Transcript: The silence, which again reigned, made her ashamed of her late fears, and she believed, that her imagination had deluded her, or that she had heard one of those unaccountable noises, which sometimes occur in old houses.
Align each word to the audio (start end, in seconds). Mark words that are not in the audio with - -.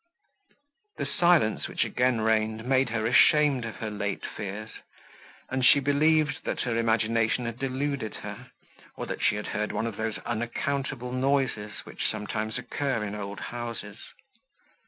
The 0.97 1.05
silence, 1.05 1.67
which 1.67 1.83
again 1.85 2.21
reigned, 2.21 2.65
made 2.65 2.89
her 2.89 3.05
ashamed 3.05 3.65
of 3.65 3.75
her 3.75 3.91
late 3.91 4.23
fears, 4.25 4.71
and 5.47 5.63
she 5.63 5.79
believed, 5.79 6.39
that 6.43 6.61
her 6.61 6.75
imagination 6.75 7.45
had 7.45 7.59
deluded 7.59 8.15
her, 8.23 8.47
or 8.95 9.05
that 9.05 9.21
she 9.21 9.35
had 9.35 9.45
heard 9.49 9.71
one 9.71 9.85
of 9.85 9.97
those 9.97 10.17
unaccountable 10.25 11.11
noises, 11.11 11.73
which 11.83 12.09
sometimes 12.09 12.57
occur 12.57 13.03
in 13.03 13.13
old 13.13 13.39
houses. 13.39 13.99